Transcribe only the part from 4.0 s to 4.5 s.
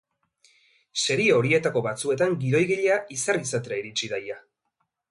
da ia.